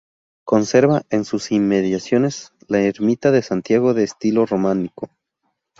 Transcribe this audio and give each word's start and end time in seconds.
Conserva 0.47 1.03
en 1.11 1.25
sus 1.25 1.51
inmediaciones 1.51 2.53
la 2.67 2.79
Ermita 2.81 3.29
de 3.29 3.43
Santiago 3.43 3.93
de 3.93 4.05
estilo 4.05 4.47
románico. 4.47 5.11